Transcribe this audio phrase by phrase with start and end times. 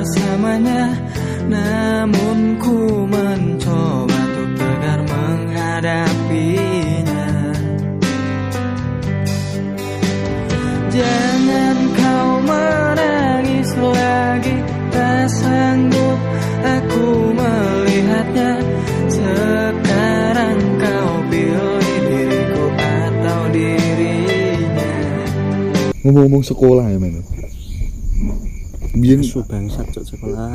[0.00, 0.96] bersamanya
[1.44, 7.28] Namun ku mencoba untuk tegar menghadapinya.
[10.88, 14.56] Jangan kau menangis lagi
[14.88, 16.16] Tak sanggup
[16.64, 18.56] aku melihatnya.
[19.04, 24.96] Sekarang kau pilih diriku atau dirinya.
[26.08, 27.20] Ngomong-ngomong sekolah ya men
[29.00, 30.52] biyen Su bangsat cok sekolah.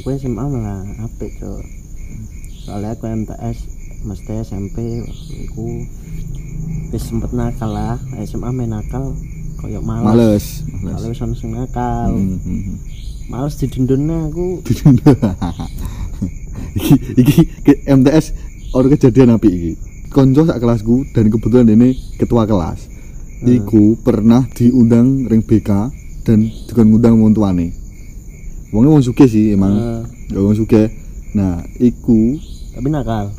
[0.00, 1.62] Aku SMA malah apik cok.
[2.64, 3.58] Soalnya aku MTS
[4.04, 5.04] mesti SMP
[5.48, 5.84] aku
[6.90, 7.96] wis sempet nakal lah.
[8.24, 9.12] SMA main nakal
[9.60, 10.04] koyo males.
[10.04, 10.44] males
[10.82, 12.10] males wis ono sing nakal.
[12.12, 12.76] Hmm, hmm, hmm.
[13.28, 14.60] Males didendunnya aku.
[16.74, 18.34] iki iki ke- MTS
[18.74, 19.72] orang kejadian api iki
[20.10, 22.90] konco sak kelasku dan kebetulan ini ketua kelas
[23.44, 25.70] iku pernah diundang ring BK
[26.24, 27.70] dan juga ngundang wong tuane.
[28.72, 30.02] Wongnya wong suge sih emang.
[30.32, 30.90] Ya wong suge
[31.34, 32.38] nah iku
[32.74, 33.34] tapi nakal.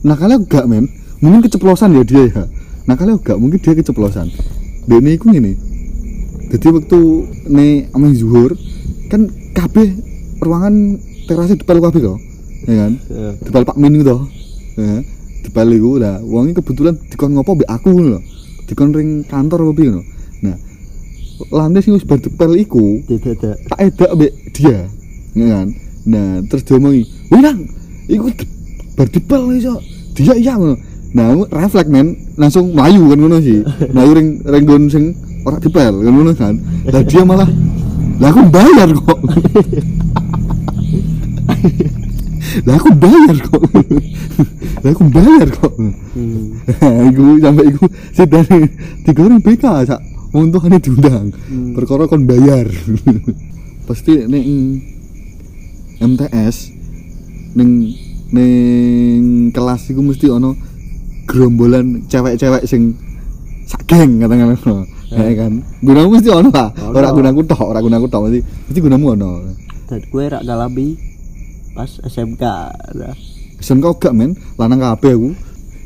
[0.00, 0.88] nakalnya enggak men
[1.20, 2.44] mungkin keceplosan ya dia ya
[2.88, 4.28] nakalnya enggak mungkin dia keceplosan.
[4.86, 5.52] Dia ini iku gini
[6.46, 7.00] jadi waktu
[7.50, 8.54] nih amin zuhur
[9.10, 9.98] kan kabeh
[10.38, 12.18] ruangan terasnya dipel kabeh kok
[12.70, 12.92] ya kan?
[13.10, 14.16] Eh, dipel Pak Min gitu
[14.78, 15.02] ya.
[15.42, 18.20] Dipel iku lah wongnya kebetulan dikon ngopo mbek aku lho.
[18.66, 19.90] Dikon ring kantor apa piye
[20.42, 20.56] nah
[21.52, 24.88] lantai sing wis dipel iku Tidak tak edak mbek dia.
[25.36, 25.66] Ya kan?
[26.08, 27.04] Nah terus dia wih
[27.42, 27.68] nang
[28.08, 28.48] iku de-
[28.96, 29.80] bar dipel iso
[30.16, 30.76] dia iya ngono.
[31.12, 32.16] Nah aku refleks men.
[32.40, 33.60] Langsung melayu kan ngono sih.
[33.92, 35.04] Melayu ring ring gon sing
[35.44, 36.54] ora dipel kan ngono kan?
[36.88, 37.50] Lah dia malah
[38.16, 39.18] lah aku bayar kok.
[42.64, 43.62] Lah aku bayar kok.
[44.80, 45.74] Lah aku bayar kok.
[45.76, 46.56] Hmm.
[47.12, 47.84] iku sampai iku
[48.16, 48.58] sedane
[49.04, 50.00] digoreng BK sak
[50.36, 51.32] untungane diundang.
[51.32, 51.72] Hmm.
[51.72, 52.68] perkara kon bayar.
[53.88, 54.82] Pasti ning
[56.02, 56.56] MTS
[57.56, 57.94] ning
[58.34, 59.24] ning
[59.54, 60.52] kelas iku mesti ono
[61.24, 62.98] gerombolan cewek-cewek sing
[63.64, 64.52] sak geng katakan.
[64.52, 64.76] Ngono
[65.16, 65.52] ya kan?
[65.80, 68.28] Gunamu mesti ono lah ora gunaku tok ora gunaku tok.
[68.28, 69.30] Mesti mesti gunamu ono.
[69.86, 70.98] Dan gue rak galabi
[71.72, 72.42] pas SMK.
[72.98, 73.16] Nah.
[73.62, 74.34] SMK gak men.
[74.58, 75.30] Lanang kabeh aku.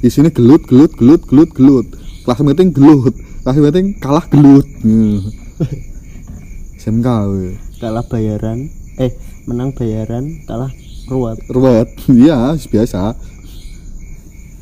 [0.01, 1.87] Isine gelut gelut gelut gelut gelut.
[2.25, 5.21] Kelas meeting gelut kelas meeting kalah gelut Hmm.
[6.81, 7.61] SMK we.
[7.77, 8.73] Kalah bayaran.
[8.97, 9.13] Eh,
[9.45, 10.73] menang bayaran, kalah
[11.07, 11.37] ruwet.
[11.49, 13.17] ruwet iya biasa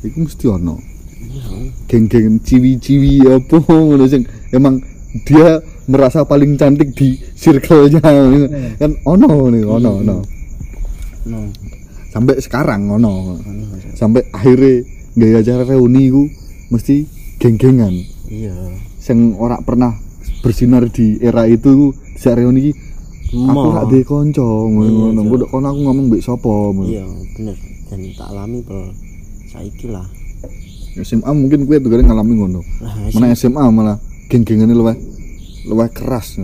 [0.01, 0.79] iku mesti ono
[1.19, 1.67] Iya.
[1.85, 4.79] geng-geng ciwi-ciwi apa ngono sing emang
[5.27, 10.17] dia merasa paling cantik di circle-nya kan ono nih ono ono
[11.27, 11.43] No.
[12.09, 13.35] sampai sekarang ono
[13.93, 14.81] sampai akhirnya
[15.13, 16.23] gaya acara reuni ku
[16.71, 17.03] mesti
[17.37, 17.93] geng-gengan
[18.29, 18.53] Iya.
[19.01, 19.97] sing ora pernah
[20.45, 22.73] bersinar di era itu di reuni iki
[23.33, 26.49] aku gak duwe kanca ngono Iya, ngono kono aku ngomong mbek sapa.
[26.81, 27.05] Iya,
[27.37, 27.57] bener.
[27.89, 28.89] Dan tak alami bro.
[29.49, 30.05] Saiki lah.
[30.97, 32.61] SMA mungkin gue tuh ngalami ngono
[33.13, 33.97] mana SMA malah
[34.27, 34.97] geng-gengane luwih
[35.69, 36.41] luwih keras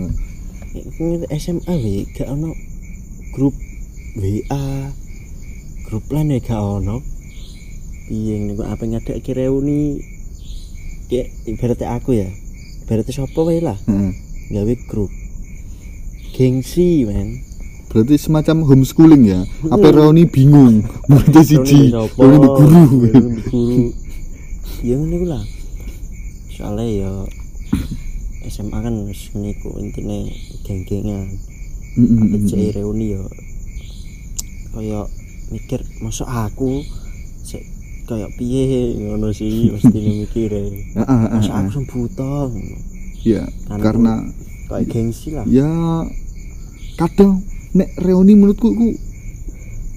[0.76, 2.52] Ini SMA we gak ono
[3.34, 3.52] grup
[4.16, 4.92] WA
[5.88, 7.02] grup lan ya gak ono
[8.06, 9.98] piye niku apa ngadek reuni
[11.08, 12.28] kayak ibaratnya aku ya.
[12.86, 13.78] Ibaratnya siapa wae lah.
[13.86, 14.12] Heeh.
[14.46, 15.10] gawe grup.
[16.36, 17.42] Gengsi men.
[17.90, 19.40] Berarti semacam homeschooling ya?
[19.72, 20.84] Apa reuni bingung?
[21.08, 21.90] Muridnya siji.
[21.90, 22.82] Reuni reuni di guru.
[23.50, 23.84] Guru.
[24.84, 25.42] Ya iku lah.
[26.52, 27.10] Soalnya ya
[28.46, 30.30] SMA kan wis ngene iku intine
[30.62, 31.40] geng-gengan.
[31.96, 32.44] Mm-mm.
[32.44, 33.24] cek reuni ya
[34.76, 35.08] kaya
[35.48, 36.84] mikir masuk aku
[38.06, 40.50] sik kaya piye ngono sih mesti mikir
[40.94, 42.32] Ah, ah, ah, masa aku sing buta
[43.26, 44.22] ya Kan karena
[44.70, 45.42] kayak gengsi lah.
[45.42, 45.66] Ya
[46.94, 47.42] kadang
[47.74, 48.94] nek reuni menurutku ku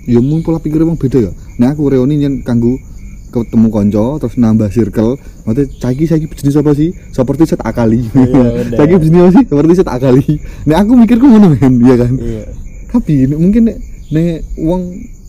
[0.09, 1.31] ya mung pola pikir emang beda ya.
[1.61, 2.81] Nek aku reuni yang kanggo
[3.29, 5.13] ketemu konco terus nambah circle
[5.45, 6.89] maksudnya saiki saiki bisnis apa sih?
[7.13, 8.09] Seperti set akali.
[8.09, 8.77] Iya, bener.
[8.81, 9.43] saiki bisnis apa sih?
[9.45, 10.25] Seperti set akali.
[10.65, 12.13] Nek aku mikirku ngono men ya kan?
[12.17, 12.43] Iya.
[12.89, 13.77] Tapi nek- mungkin nek
[14.09, 14.81] nek uang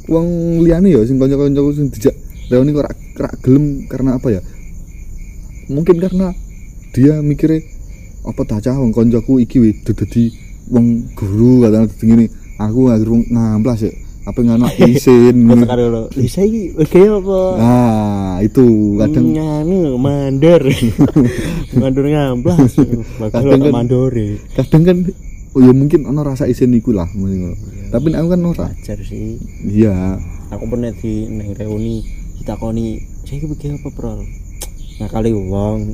[0.08, 0.26] uang
[0.64, 2.16] liane ya sing kanca-kanca sing dijak
[2.50, 4.40] reuni kok rak rak gelem karena apa ya?
[5.70, 6.34] Mungkin karena
[6.90, 7.62] dia mikirnya
[8.26, 10.34] apa tak cah wong kancaku iki wis dadi
[10.68, 12.26] wong guru katanya dadi ngene.
[12.60, 14.44] Aku akhir wong ngamplas ya apa
[14.92, 17.40] isin kata karo lo bisa iki oke apa?
[17.56, 20.62] Nah itu kadang nganu mandor.
[21.80, 22.76] Mandor ngamplas.
[23.32, 24.96] Kadang kan- mandore kadang kan
[25.56, 27.54] oh ya mungkin ono rasa isin iku lah mungkin.
[27.54, 27.56] Ngono.
[27.90, 28.66] tapi aku kan ora.
[28.70, 29.40] Wajar sih.
[29.66, 30.20] Iya.
[30.52, 32.04] Aku pernah di neng reuni
[32.40, 34.18] ditakoni saya iki apa bro?
[34.98, 35.78] Nah kali wong.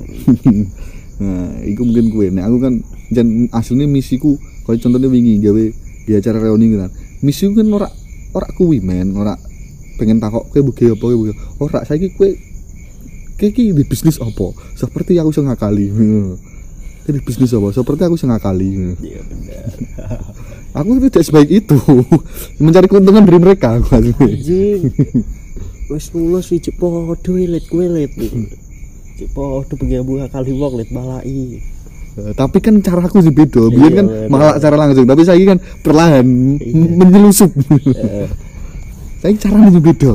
[1.17, 2.29] Nah, iku mungkin gue.
[2.29, 2.75] Nek aku kan
[3.09, 4.37] jan aslinya misiku
[4.69, 5.65] kalau contohnya wingi gawe
[6.05, 6.93] di acara reuni gitu kan
[7.25, 7.89] misi kan ora
[8.37, 9.17] ora kuwi men.
[9.17, 9.33] Ora
[9.97, 11.33] pengen takok kowe buge apa kowe
[11.65, 12.29] ora saiki kowe
[13.41, 14.53] kowe iki di bisnis apa?
[14.77, 15.89] Seperti aku sing ngakali.
[17.09, 17.73] Kowe di bisnis apa?
[17.73, 18.69] Seperti aku sing ngakali.
[19.01, 20.21] Iya benar
[20.77, 21.81] aku tidak sebaik itu.
[22.61, 24.93] Mencari keuntungan dari mereka aku anjing
[25.91, 28.13] wis lulus iki padha elit kowe elit
[29.17, 31.61] cek padha bengi buah kali wong lit balai
[32.17, 33.69] Eh, tapi kan caraku sih beda.
[33.69, 36.25] Biar Iya, kan malah cara langsung tapi saya kan perlahan
[36.57, 36.97] Iya.
[36.97, 37.53] menyelusup.
[39.21, 40.11] Saya caranya sih beda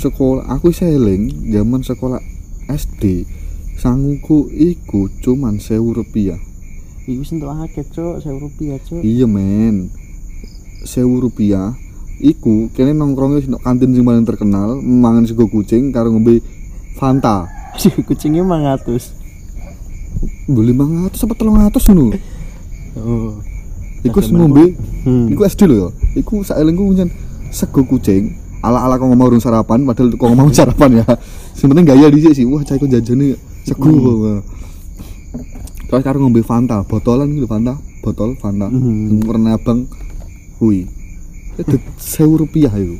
[0.00, 2.20] sekolah aku seling zaman sekolah
[2.72, 3.28] SD
[3.76, 6.40] sanguku iku cuman sewu rupiah.
[7.04, 9.92] Iku sentuh akeh cok 1000 rupiah cok iya men.
[10.84, 11.76] Sewu rupiah
[12.20, 16.40] iku kene nongkrongnya di kantin sing paling terkenal mangan sego kucing karo ngombe
[16.96, 17.48] Fanta.
[17.80, 19.16] Si kucingnya 500
[20.50, 22.12] beli 500 apa 300 ngono?
[22.98, 23.32] Oh.
[24.04, 25.32] Iku ngombe Hmm.
[25.32, 25.88] iku SD lho ya.
[26.20, 27.08] Iku saelengku pancen
[27.48, 31.04] sego kucing ala-ala kok ngomong urung sarapan padahal kok ngomong sarapan ya.
[31.52, 32.44] Sing penting gaya dhisik sih.
[32.44, 34.40] Wah cah iku jajane sego Hmm.
[35.86, 37.74] terus karo ngombe Fanta botolan gitu Fanta.
[38.00, 38.66] Botol Fanta.
[38.66, 39.20] Hmm.
[39.26, 39.84] warna abang
[40.56, 40.88] hui
[41.54, 42.96] itu sewu rupiah itu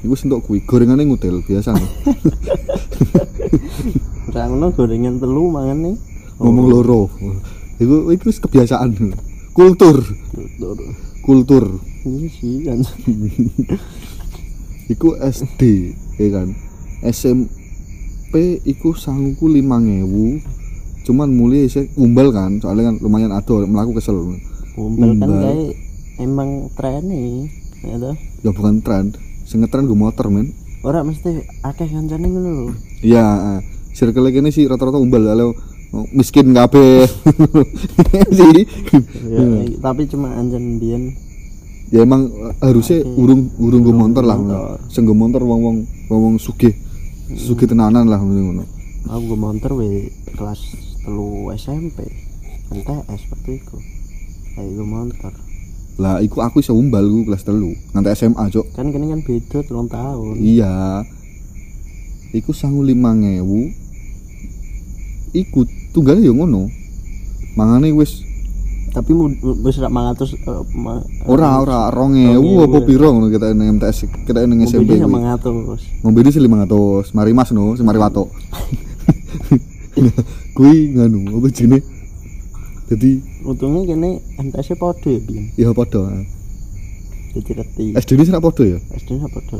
[0.00, 1.76] Iku sentuk kuwi gorengane ngutil biasa
[4.26, 5.96] Ora ngono gorengan telu mangan nih.
[6.40, 7.12] ngomong loro.
[7.76, 8.96] Iku iku kebiasaan.
[9.52, 10.00] Kultur.
[11.20, 11.64] Kultur
[12.02, 12.80] sih kan.
[14.86, 15.60] iku SD
[16.18, 16.48] ya kan
[17.00, 20.06] SMP iku sangku 5000
[21.00, 24.36] cuman mulai sih umbal kan soalnya kan lumayan ado melaku kesel
[24.74, 25.40] Umbel kan Umbel.
[25.40, 25.72] kayak
[26.20, 27.48] emang tren nih.
[27.80, 28.12] Ya toh.
[28.44, 32.66] ya bukan tren sing ngetren gue motor men Ora mesti akeh kancane ngono lho.
[33.00, 33.24] iya
[33.56, 33.60] eh,
[33.92, 35.52] circle ini sih rata-rata umbal kalau
[36.12, 37.08] miskin kabeh
[38.38, 38.62] sih
[39.26, 39.42] Ya,
[39.80, 41.16] tapi cuma anjen biyen
[41.90, 43.18] ya emang eh, harusnya Oke.
[43.18, 45.76] urung urung gue motor lah gue motor wong wong
[46.06, 46.74] wong wong sugih
[47.34, 48.62] sugih tenanan lah ngono
[49.06, 50.60] aku gue montor we kelas
[51.02, 52.04] telu SMP.
[52.70, 53.76] MTS waktu itu.
[54.54, 55.32] Kayak gue montor.
[55.98, 59.58] lah iku aku iso umbal gue kelas telu nganti SMA cok Kan kini kan beda
[59.66, 60.38] telung tahun.
[60.40, 61.04] iya
[62.32, 63.68] iku sangu lima ngewu
[65.34, 66.70] iku tunggalnya ya ngono
[67.52, 68.22] mangane wis
[68.90, 69.10] Tapi
[69.62, 74.26] wis rak 500 eh, ma- ora ora rong ewu apa piro ngono kita ning MTS
[74.26, 76.02] kita ning SMP kuwi 500.
[76.02, 78.26] ngombe di 500 mari mas no si mari wato
[80.56, 81.86] kuwi nganu apa jenenge
[82.90, 83.10] jadi
[83.46, 85.44] Untungnya kene MTS -nya podo ya biyen.
[85.54, 86.10] ya padha
[87.30, 87.86] Jadi reti.
[87.94, 89.54] SD ini serak padha ya SD nya podo.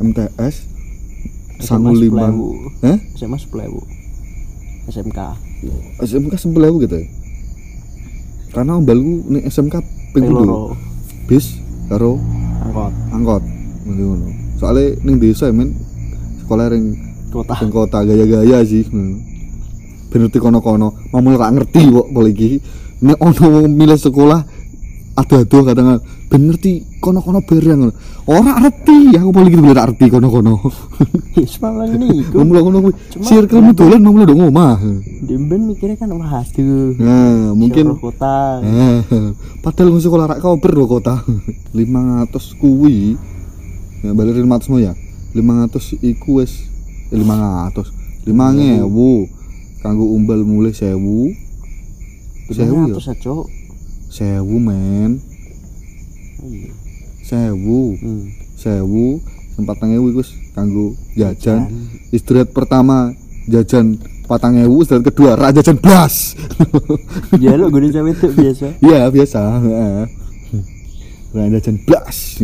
[0.00, 0.54] MTS
[1.60, 2.88] sangu lima 10.000.
[2.88, 4.88] eh SMA 10.000.
[4.88, 5.18] SMK.
[6.00, 7.06] SMK aku gitu ya
[8.50, 9.74] karena ombalku nih SMK
[10.10, 10.74] ping loro.
[11.30, 12.18] bis karo
[12.66, 12.92] Angkot.
[13.14, 13.42] angkot.
[13.86, 14.26] Ngono ngono.
[14.58, 15.74] Soalnya ning desa ya men.
[16.44, 16.94] Sekolah ring
[17.30, 17.54] Kota.
[17.62, 17.98] ring kota.
[18.04, 18.84] Gaya-gaya sih
[20.10, 20.94] ben ngerti kono-kono.
[21.14, 22.58] Mamul ra ngerti kok boleh iki.
[23.00, 24.44] Nek ono milih sekolah
[25.20, 25.88] ado-ado kadang
[26.30, 26.72] ben ngerti
[27.02, 27.92] kono-kono bareng ngono.
[28.24, 30.54] ora ngerti aku boleh gitu tak ngerti kono-kono
[31.36, 32.40] Wis malah niku.
[32.40, 34.78] ngomong ngono kuwi circle mu dolan ngomong ndok omah
[35.20, 36.94] Demben mikirnya kan wah aduh.
[36.98, 38.62] nah mungkin kota.
[38.62, 39.00] Eh,
[39.64, 41.20] padahal nggak sekolah rak koper loh kota
[41.76, 43.14] 500 kuwi
[44.00, 44.92] ya balik 500 mau ya
[45.36, 46.66] 500 iku wis
[47.10, 51.30] eh, 500 5000 kanggo umbal mulai 1000 sewu
[52.50, 53.34] ya 500 aja.
[54.10, 55.22] 1000 men
[56.40, 56.72] Iya.
[57.52, 58.26] 1000 Hmm.
[58.56, 59.20] 1000
[59.54, 61.68] sempat ewu wis kanggo jajan
[62.10, 63.12] istirahat pertama
[63.44, 66.32] jajan patang ewu istirahat kedua rak jajan blas
[67.44, 68.66] Ya lo gue cewek itu biasa.
[68.80, 69.40] iya biasa
[71.30, 72.40] rak jajan blas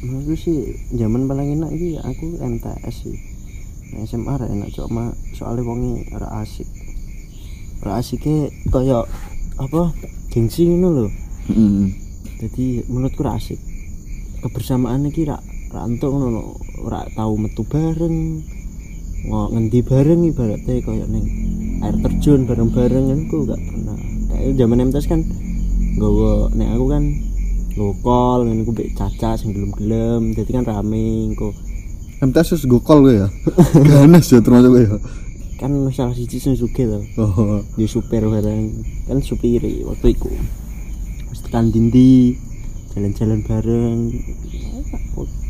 [0.00, 0.58] Menurutku sih
[0.90, 3.16] zaman paling enak iki aku MTS sih.
[3.92, 6.64] Nah, SMA ra enak cuma soalnya wonge ora asik.
[7.84, 9.04] Ora asike kaya
[9.60, 9.92] apa
[10.32, 11.06] gengsi ngono lho.
[11.52, 11.84] Heeh.
[12.40, 13.60] Jadi menurutku asik.
[14.40, 15.36] Kebersamaan iki ra
[15.70, 16.42] ra entuk ngono lho.
[16.88, 18.40] Ora tau metu bareng.
[19.28, 21.28] Ngendi bareng ibaratnya kaya ning
[21.84, 23.96] air terjun bareng-bareng kan ku gak pernah.
[24.32, 25.20] Kayak zaman MTS kan
[26.00, 27.04] nggawa nek aku kan
[27.76, 31.52] lokal ngene ku mbek caca sing gelem-gelem dadi kan rame engko
[32.20, 33.28] MTS wis gokol gue ya
[33.88, 34.96] ganas ya termasuk gue ya
[35.60, 37.00] kan salah siji sing sugih to.
[37.20, 37.60] Oh.
[37.76, 38.80] Di supir bareng.
[39.04, 40.32] Kan supiri waktu itu
[41.28, 42.40] terus tekan dindi
[42.96, 43.98] jalan-jalan bareng.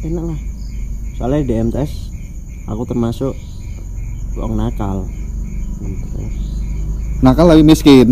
[0.02, 0.40] Enak lah.
[1.14, 1.92] Soalnya di MTS
[2.66, 3.38] aku termasuk
[4.34, 5.06] wong nakal.
[7.22, 8.10] Nakal lagi miskin.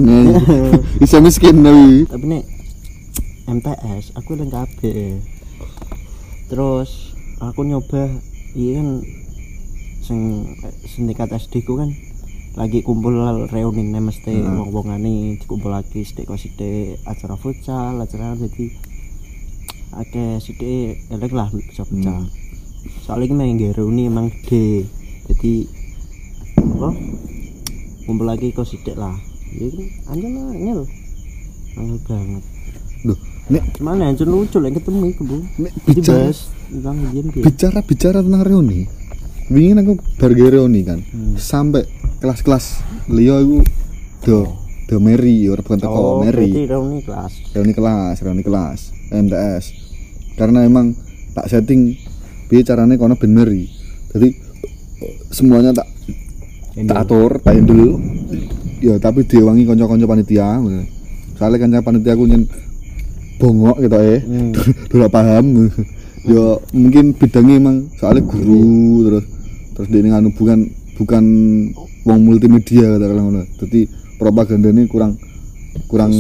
[1.03, 2.07] Bisa miskin tapi.
[2.07, 2.45] Tapi nek
[3.51, 5.19] MTS aku yang kabeh.
[6.47, 8.07] Terus aku nyoba
[8.55, 9.03] iya kan
[10.09, 10.21] sing
[10.87, 11.93] sindikat SD ku kan
[12.57, 13.13] lagi kumpul
[13.47, 14.59] reuni nih mesti Hmm.
[14.59, 18.67] wong wongane dikumpul lagi sedek kok sedek acara futsal acara jadi
[19.95, 22.33] akeh sedek elek lah bisa pecah Hmm.
[23.05, 24.89] soalnya ini main reuni emang gede
[25.27, 25.55] jadi
[26.59, 26.89] apa
[28.05, 29.15] kumpul lagi kok sedek lah
[29.51, 30.81] ya kan anjir lah ngel
[31.77, 32.45] angel banget
[33.05, 35.37] loh nek Mana yang lucu lah ketemu iku, Bu.
[35.57, 36.29] nek bicara
[37.41, 38.85] bicara bicara tentang reuni
[39.51, 41.01] ingin aku barge reuni kan.
[41.01, 41.35] Hmm.
[41.41, 41.89] sampai
[42.21, 43.59] kelas-kelas Leo aku
[44.21, 44.39] do
[44.89, 46.53] do Mary ora bukan teko Oh, Mary.
[46.69, 47.33] reuni kelas.
[47.53, 49.65] reuni kelas reuni kelas MTS
[50.37, 50.93] karena emang
[51.33, 51.97] tak setting
[52.49, 53.69] piye carane kono ben Mary.
[54.13, 54.29] Jadi
[55.31, 55.89] semuanya tak
[56.89, 57.99] tak atur tak handle
[58.79, 60.63] ya tapi diwangi kanca-kanca panitia
[61.35, 62.43] soalnya kanca panitia aku nyen
[63.39, 64.21] bongok gitu eh.
[64.25, 65.09] Hmm.
[65.15, 65.47] paham.
[66.29, 69.25] Ya mungkin bidangnya emang soalnya guru terus
[69.79, 70.67] terus dia nganu bukan
[70.99, 71.25] bukan
[72.03, 73.47] wong multimedia kata ngono.
[73.63, 73.87] Jadi
[74.19, 75.15] propaganda ini kurang
[75.87, 76.11] kurang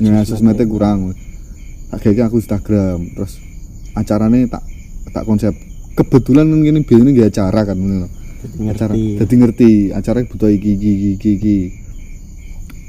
[0.00, 1.12] ya sosmednya kurang
[1.92, 3.36] akhirnya aku Instagram terus
[3.92, 4.64] acaranya tak
[5.12, 5.52] tak konsep.
[5.92, 8.08] Kebetulan mungkin biasanya nggak acara kan ngono.
[8.40, 9.18] Jadi acara ngerti.
[9.20, 9.70] jadi ngerti.
[9.92, 11.58] Acara butuh iki iki iki iki,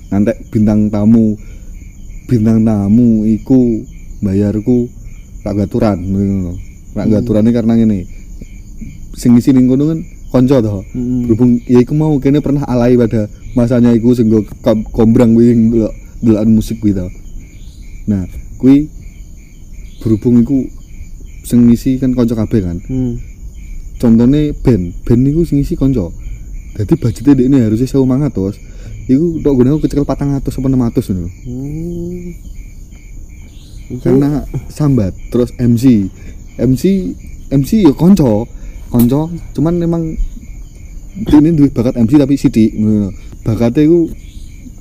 [0.08, 1.36] nanti bintang tamu
[2.32, 3.84] bintang tamu iku
[4.24, 4.88] bayarku
[5.44, 6.56] tak gaturan ngono.
[6.96, 7.14] Tak Hmm.
[7.20, 8.21] gaturane karena ngene
[9.18, 10.00] sing isi ning kono kan
[10.32, 10.84] kanca to.
[10.96, 11.28] Hmm.
[11.28, 14.32] berhubung ya iku mau kene pernah alay pada masanya iku sing
[14.96, 17.08] kombrang kuwi ndelok ndelokan musik kuwi to.
[18.08, 18.24] Nah
[18.60, 18.88] kuwi
[20.00, 20.58] berhubung iku
[21.44, 22.78] sing ngisi kan kanca kabeh kan.
[22.88, 23.20] Hmm.
[24.02, 26.10] contohnya band band itu sing isi konco
[26.74, 28.58] jadi budgetnya ini harusnya sewa mangatus
[29.06, 32.34] itu tok patang atus apa enam atus gitu Hmm.
[33.92, 36.08] Iku karena sambat terus MC
[36.56, 36.84] MC
[37.52, 38.48] MC ya konco
[38.92, 40.02] konco cuman memang
[41.32, 43.12] ini duit bakat MC tapi sidik ngono.
[43.44, 44.00] bakatnya itu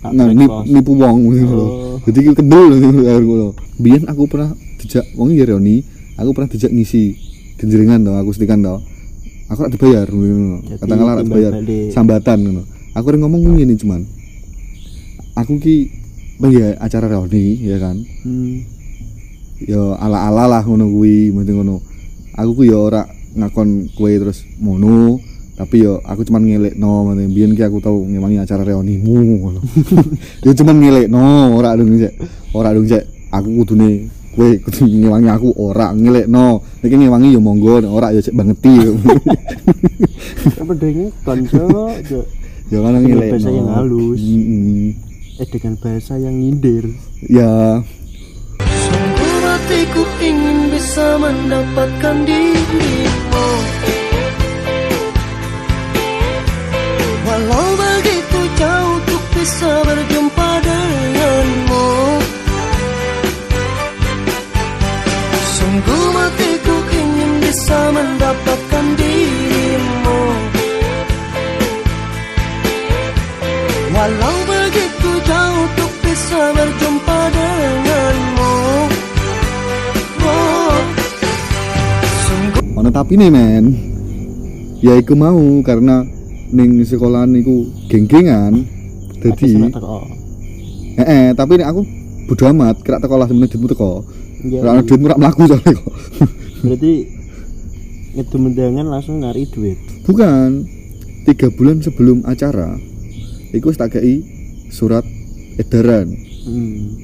[0.03, 1.71] nah, nip, nipu wong gitu loh.
[1.71, 1.97] Oh.
[2.07, 3.01] jadi itu kendul gitu
[3.35, 3.51] loh.
[3.79, 4.51] biyen aku pernah
[4.83, 5.81] dijak wong ya Reoni
[6.19, 7.17] aku pernah dijak ngisi
[7.57, 8.83] genjeringan tau aku setikan tau
[9.51, 11.53] aku rak dibayar ngono Jadi katakanlah rak timbal dibayar
[11.95, 12.63] sambatan ngono
[12.95, 14.01] aku ring ngomong ngene cuman
[15.39, 15.77] aku ki
[16.51, 18.65] ya acara Reoni ya kan Hmm.
[19.61, 21.85] ya ala-ala lah ngono kuwi mesti ngono
[22.33, 23.05] aku ku ya ora
[23.37, 25.21] ngakon kue terus mono
[25.61, 29.61] tapi yo aku cuman ngelek no biyen ki aku tau ngewangi acara reunimu
[30.49, 32.17] ya cuman ngelek no ora dong cek.
[32.57, 33.05] Ora dong cek.
[33.29, 38.25] Aku kudune kue kudu ngewangi aku ora ngelek no iki ngewangi ya monggo ora ya
[38.25, 38.73] cek bangeti.
[40.65, 42.25] Apa dene konco kan
[42.73, 44.21] Dengan ngelek bahasa yang halus.
[45.45, 46.89] Eh dengan bahasa yang nyindir.
[47.29, 47.85] ya
[49.71, 53.49] hatiku ingin bisa mendapatkan dirimu.
[57.23, 61.87] Walau begitu jauh untuk bisa berjumpa denganmu.
[65.55, 68.70] Sungguh hatiku ingin bisa mendapatkan
[82.91, 83.65] tapi nih men
[84.83, 86.03] ya iku mau karena
[86.51, 88.67] ning sekolahan iku geng-gengan
[89.21, 89.71] jadi
[90.99, 91.83] eh, eh tapi nek aku
[92.31, 94.07] bodo amat kira teko lah semenit duitmu teko.
[94.47, 95.95] Iya, ora duitmu mlaku soalnya kok.
[96.65, 96.93] Berarti
[98.17, 99.79] ngedum mendangan langsung nyari duit.
[100.07, 100.67] bukan.
[101.21, 102.81] Tiga bulan sebelum acara
[103.53, 104.25] iku tak kei
[104.73, 105.05] surat
[105.61, 106.09] edaran.
[106.41, 106.97] Hmm.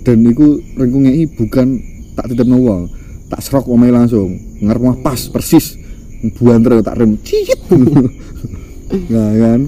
[0.00, 1.76] dan iku ringku ngei bukan
[2.16, 2.88] tak titip wong
[3.30, 4.34] tak serok omae langsung.
[4.58, 5.78] Ngarep omah pas persis.
[6.36, 7.16] Buanter tak rem.
[7.22, 7.60] Cicit.
[8.90, 9.60] Nah kan?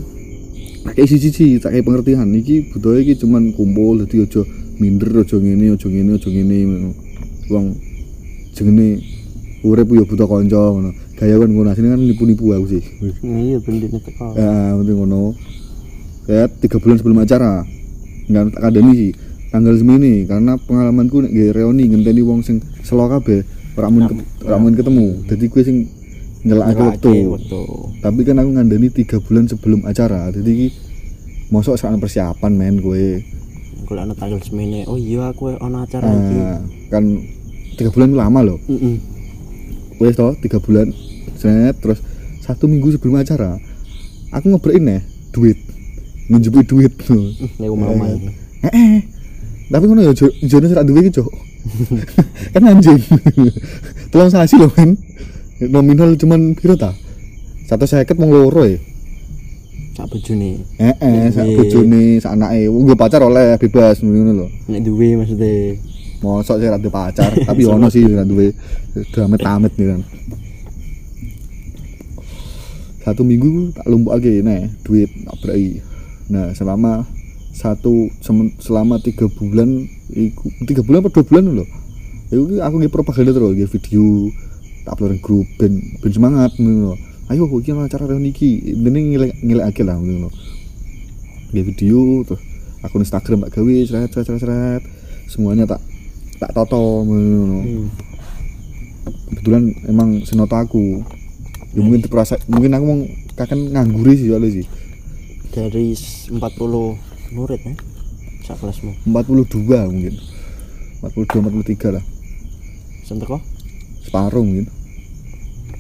[0.83, 2.27] Tak kayak siji tak kayak pengertian.
[2.35, 4.43] Iki budaya iki cuman kumpul jadi ojo
[4.83, 6.57] minder ojo ngene ojo ngene ojo ngene
[7.47, 7.67] wong
[8.51, 8.99] jenenge
[9.63, 10.91] urip yo butuh kanca ngono.
[11.15, 11.71] Gaya kan ngono.
[11.71, 12.83] Asline kan nipu-nipu aku sih.
[13.23, 14.35] Iya bendine teko.
[14.35, 15.39] ya penting ngono.
[16.27, 17.63] Kayak tiga bulan sebelum acara.
[18.27, 19.13] Nggak tak kandani sih.
[19.55, 23.41] Tanggal semini karena pengalamanku nek nggih reuni ngenteni wong sing selo kabeh
[23.73, 25.07] ora mun ke- ora mun ketemu.
[25.25, 25.77] dadi kuwi sing
[26.43, 27.15] nyelakake wektu.
[27.31, 27.61] waktu
[28.03, 30.29] tapi kan aku ngandani tiga bulan sebelum acara.
[30.29, 30.69] Jadi iki
[31.49, 33.23] mosok sak persiapan men gue
[33.87, 34.83] kalau ana tanggal semene.
[34.87, 36.37] Oh iya aku ana acara iki.
[36.37, 36.59] nah,
[36.91, 37.05] kan
[37.75, 38.97] tiga bulan itu lama loh Heeh.
[39.99, 40.91] wes toh tiga bulan.
[41.39, 42.03] Set terus
[42.41, 43.57] satu minggu sebelum acara
[44.31, 45.59] aku ngobrolin nih duit.
[46.27, 46.93] Ngunjupi duit
[47.59, 48.31] nek omah-omah iki
[48.63, 48.95] eh eh
[49.73, 51.31] tapi ngono ya jo- jone serak duwe iki cok
[52.53, 52.99] kan anjing.
[54.11, 54.99] Tolong sasi loh men.
[55.63, 56.91] Nominal cuman piro ta?
[57.63, 58.77] satu seket mau loro ya
[59.93, 60.61] sak bojone.
[60.77, 62.69] Eh eh sak bojone sak anake.
[62.69, 64.47] Gue pacar oleh bebas ngono lho.
[64.69, 65.77] Nek duwe maksudnya.
[66.21, 68.53] Mosok sih rada pacar tapi ono sih rada duwe.
[69.13, 70.01] Damit amit nih kan.
[73.03, 75.83] Satu minggu tak lumpuk lagi nih duit tak berai
[76.31, 77.03] nah selama
[77.53, 78.09] satu
[78.59, 81.69] selama tiga bulan iku tiga bulan atau dua bulan loh
[82.33, 84.33] Iku ki aku nge propaganda terus nge video
[84.83, 86.97] tak upload grup ben ben semangat lho.
[87.29, 90.33] ayo iki ana acara reuni iki ini ngilek ngilek aja lah lho.
[91.53, 92.41] nge video terus
[92.81, 94.83] akun Instagram tak gawe seret seret seret, seret.
[95.29, 95.81] semuanya tak
[96.41, 97.87] tak toto ngono hmm.
[99.31, 101.05] kebetulan emang senoto aku
[101.77, 102.99] ya mungkin terasa mungkin aku mau
[103.37, 104.67] kakan ngangguri sih soalnya sih
[105.53, 107.75] dari s- 40 murid ya
[108.43, 108.93] sak kelasmu?
[109.07, 110.15] 42 mungkin.
[111.03, 112.05] 42 43 lah.
[113.07, 113.43] Sentek kok?
[114.03, 114.67] Separuh mungkin.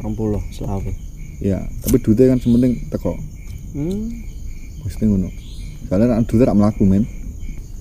[0.02, 0.92] 20 selawe.
[1.42, 3.18] Ya tapi duitnya kan sementing teko.
[3.74, 4.22] Hmm.
[4.86, 5.30] Mesti ngono.
[5.86, 7.04] Soalnya nek duitnya tak melaku men.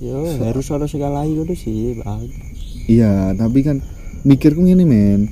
[0.01, 2.25] Yo harus ada segala itu sih bang
[2.89, 3.85] iya tapi kan
[4.25, 5.29] mikirku ngene men.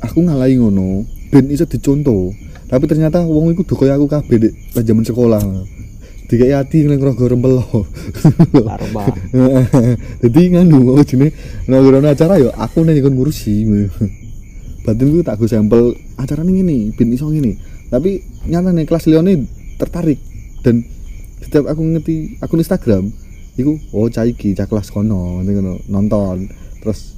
[0.00, 2.32] Aku ngalahi ngono ben iso dicontoh.
[2.66, 5.44] Tapi ternyata wong iku do kaya aku kabeh pas zaman sekolah
[6.26, 7.62] dikai hati nang rogo rempelo
[8.52, 9.16] karo bang.
[10.26, 11.32] Jadi nganu jenis
[11.70, 13.62] nah ora acara yo aku nih kon ngurusi.
[14.82, 17.54] Batin gue tak gue sampel acara nih ini bin iso ini
[17.86, 19.46] tapi nyata nih kelas Leone
[19.78, 20.18] tertarik.
[20.66, 20.82] Dan
[21.38, 23.04] setiap aku ngerti akun Instagram
[23.56, 25.46] iku oh cah iki cah kelas kono
[25.86, 26.50] nonton.
[26.82, 27.14] Terus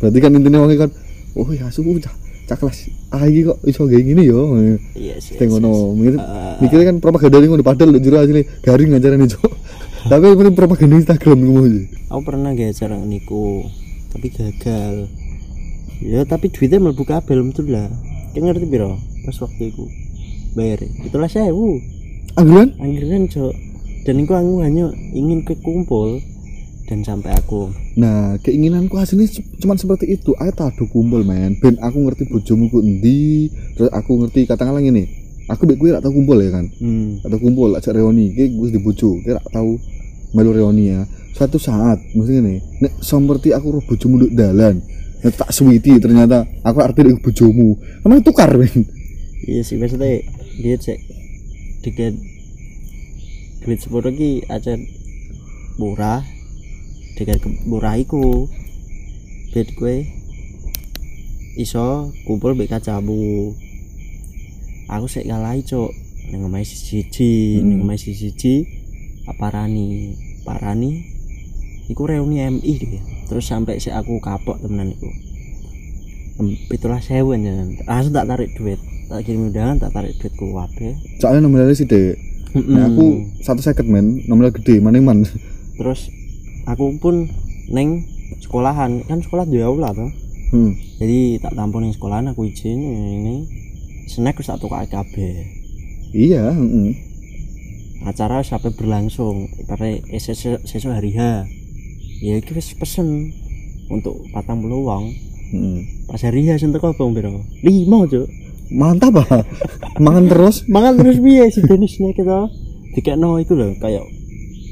[0.00, 0.90] berarti kan intinya wong kan
[1.36, 2.78] oh ya suhu cah cah kelas
[3.10, 4.54] ah iki kok iso kayak gini yo
[4.94, 5.92] iya sih Sing ngono.
[5.92, 6.54] mikir Ah.
[6.58, 9.40] mikirnya kan propaganda ini ngono padahal jero asli garing ngajaran itu
[10.10, 13.66] tapi ini propaganda Instagram ngono aja aku pernah gak acara niku
[14.08, 14.94] tapi gagal.
[15.98, 17.88] Ya tapi duitnya mlebu kabel betul lah.
[18.32, 19.84] Kayak ngerti biro pas waktu itu
[20.52, 21.80] bayar itulah sewu
[22.32, 23.52] anggaran anggaran cok
[24.04, 26.20] dan aku hanya ingin kekumpul
[26.86, 30.36] dan sampai aku Nah, keinginanku aslinya se- cuman seperti itu.
[30.38, 31.56] Ayo tak adu kumpul, men.
[31.58, 35.08] Ben aku ngerti bojomu ku endi, terus aku ngerti katakanlah ngene.
[35.48, 36.66] Aku mbek kowe rak tau kumpul ya kan.
[36.68, 37.24] hmm.
[37.24, 39.80] Atau kumpul ajak reuni, iki wis di bojo, kowe rak tau
[40.36, 41.02] melu reuni ya.
[41.32, 42.54] Suatu saat, mesti ngene.
[42.84, 44.84] Nek seperti aku roh bojomu nduk dalan,
[45.24, 47.80] nek tak suwiti ternyata aku arti ndek bojomu.
[48.04, 48.84] Emang tukar, men.
[49.46, 50.20] iya sih maksudnya
[50.60, 50.98] dia cek
[51.80, 52.18] dengan
[53.62, 54.74] duit sepuluh lagi aja
[55.76, 56.24] murah
[57.16, 58.44] dengan ke- murah iku
[59.56, 59.96] gue
[61.56, 63.56] iso kumpul mbek kacamu.
[64.86, 65.90] Aku sik ngalahi cok
[66.28, 67.66] ning omahe siji Hmm.
[67.66, 68.68] ning omahe siji
[69.24, 70.12] aparani
[70.44, 71.08] parani.
[71.88, 75.08] Iku reuni MI deh terus sampai sik aku kapok temenan iku.
[76.68, 78.76] Itulah sewu jangan langsung tak tarik duit.
[79.06, 82.18] Tak kirim undangan tak tarik duitku wabe Soalnya nominalnya sih, Dek.
[82.58, 83.06] Nah, aku
[83.38, 85.22] satu seket men, nominal gede, mana man.
[85.76, 86.10] terus
[86.66, 87.30] aku pun
[87.68, 88.02] neng
[88.38, 90.10] sekolahan kan sekolah di aula tuh
[90.46, 90.70] Hmm.
[90.96, 93.36] jadi tak tampung neng sekolahan aku izin ini
[94.06, 95.42] snack wis tak tukar kabeh
[96.08, 96.94] Iya, heeh.
[98.02, 101.50] acara sampai berlangsung ibaratnya eh, sesu, sesu hari H
[102.20, 103.34] ya wis pesen
[103.88, 105.10] untuk patang puluh wong
[105.48, 105.78] Heeh.
[106.06, 108.26] pas hari H sentek apa bro lima cok
[108.66, 109.46] Mantap ah.
[109.96, 110.66] Mangan terus.
[110.66, 112.50] mangan terus piye si Denis nek kita
[112.92, 114.02] dikekno itu loh kayak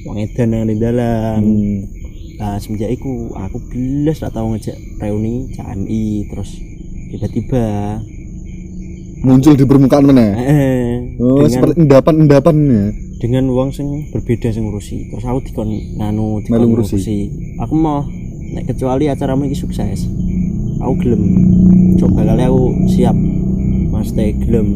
[0.05, 1.81] wong edan nang di dalam Hmm.
[2.35, 6.51] Nah, semenjak itu aku belas tak tahu ngejak reuni CMI terus
[7.09, 7.65] tiba-tiba
[9.23, 10.35] Muncul di permukaan mana?
[10.37, 12.85] eh, Oh, dengan seperti endapan-endapan ya.
[13.17, 16.99] dengan uang sing berbeda sing ngurusi terus aku dikon nganu dikon ngurusi.
[16.99, 17.19] ngurusi
[17.57, 18.05] aku mau
[18.51, 20.05] nek kecuali acaramu ini sukses
[20.77, 21.23] aku gelem
[21.97, 23.17] coba kali aku siap
[23.89, 24.69] mas teh gelem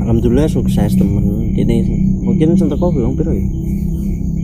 [0.00, 1.76] alhamdulillah sukses temen ini
[2.18, 3.44] mungkin sentek kau belum piro ya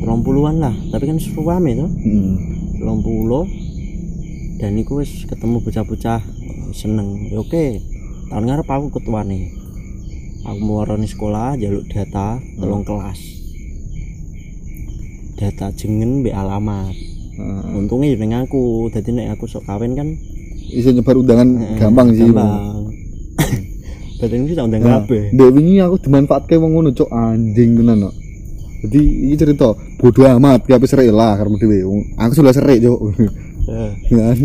[0.07, 0.75] puluhan lah.
[0.95, 3.03] Tapi kan seru rame tuh Hmm.
[3.03, 3.45] puluh.
[4.57, 6.23] Dan iku wis ketemu bocah-bocah
[6.73, 7.29] seneng.
[7.29, 7.83] Ya oke
[8.31, 9.53] tahun ngarep aku ketua nih
[10.47, 13.21] aku mau sekolah jaluk data telung kelas.
[15.37, 16.95] Data jengen be alamat.
[17.37, 18.89] Nah, untungnya ya ning aku.
[18.89, 20.09] Dadi nek aku sok kawin kan
[20.73, 22.89] iso nyebar undangan eh, gampang sih gampang.
[24.17, 25.29] Ini tak undang Nah, kabeh.
[25.37, 27.13] Dek wingi aku dimanfaatke wong ngono cok.
[27.13, 28.15] Anjing tenan kok.
[28.85, 31.57] Jadi iki cerita bodoh amat ki apa lah karena.
[31.87, 33.01] Wong- Aku sudah serik cok.
[33.67, 34.37] Eh, kan?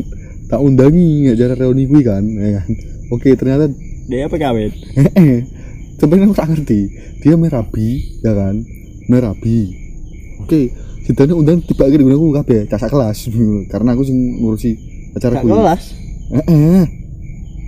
[0.48, 2.70] Tak undangi acara reuni kuwi kan ya kan.
[3.12, 3.72] Oke ternyata
[4.08, 4.72] dia apa kawin
[5.96, 6.80] sebenarnya aku tak ngerti.
[7.24, 7.89] Dia merabi
[8.20, 8.56] ya kan?
[9.08, 9.58] Merabi
[10.41, 10.60] oke
[11.02, 13.32] sidane undang tiba lagi di aku kabeh casak kelas.
[13.72, 14.72] Karena aku sing ngurusi
[15.15, 15.84] acara kuwi kelas?
[16.32, 16.84] Eh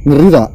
[0.03, 0.49] ngeri tak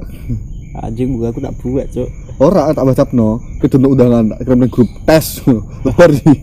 [0.78, 5.26] anjing buka aku tak buat cok ora tak whatsappno kedunuk undangan tak kirim grup tes.
[5.84, 6.38] Lebar sih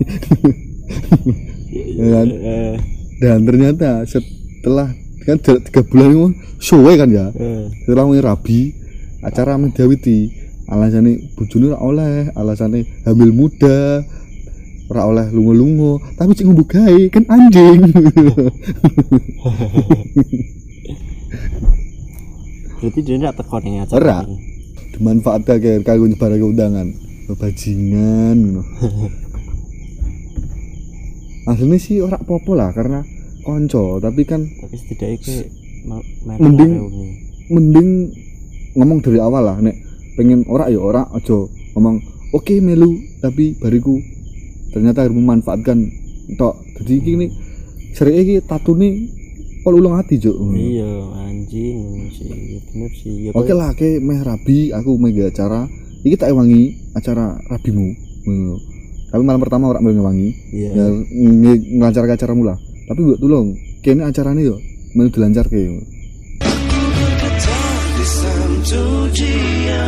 [1.95, 2.27] Ya kan?
[2.29, 2.75] Eh,
[3.19, 4.93] dan ternyata setelah
[5.25, 6.25] kan tiga bulan itu
[6.61, 7.33] show kan ya?
[7.83, 8.71] Setelah mulai rabi
[9.25, 10.29] acara menjawiti
[10.69, 14.05] alasannya bujuni ora oleh alasannya hamil muda
[14.89, 17.81] ora oleh lungo-lungo tapi cik ngumbu gawe kan anjing.
[22.75, 24.17] Berarti dia tidak ning acara Ora.
[24.95, 24.97] Ini.
[24.97, 26.87] dimanfaatkan kayak nyebar ke undangan
[27.27, 28.61] bajingan ngono
[31.45, 32.99] aslinya sih ora apa-apa lah karena
[33.45, 35.45] konco tapi kan tapi setidaknya
[36.25, 37.05] mereka Mending- reuni.
[37.53, 37.89] mending
[38.73, 39.77] ngomong dari awal lah nek
[40.17, 41.37] pengen ora ya ora aja
[41.77, 42.01] ngomong
[42.33, 42.89] oke melu
[43.21, 44.01] tapi bariku
[44.73, 45.85] ternyata harus memanfaatkan
[46.35, 47.27] tok jadi ini
[47.93, 49.05] seri iki tatu nih
[49.65, 50.37] pol ulang hati cuk?
[50.53, 50.93] Iya
[51.25, 55.65] anjing sih bener sih ya oke lah ke meh rabi aku mega acara.
[56.05, 57.89] Iki tak ewangi acara rabimu.
[59.09, 60.29] Tapi malam pertama ora mau ngewangi.
[60.53, 60.69] Iya.
[60.69, 64.55] Ya ng- ngelancarkan acaramu lah tapi buat tolong kene acaranya yo
[64.93, 65.61] melu dilancarke.
[67.95, 68.85] Di samtu
[69.17, 69.83] dia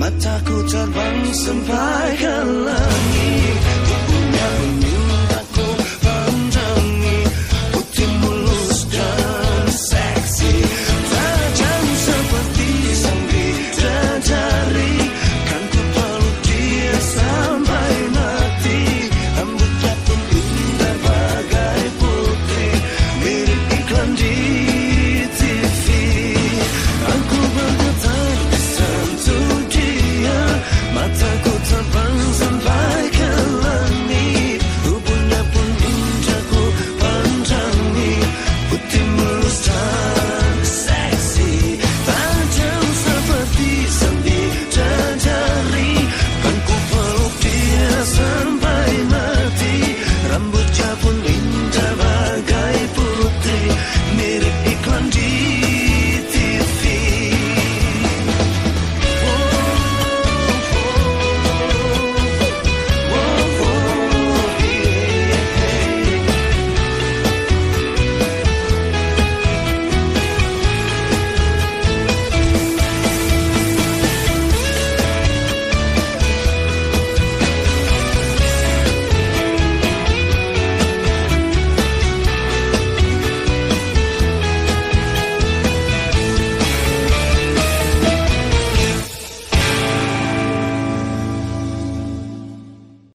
[0.00, 3.39] Mataku terbang sampai ke langit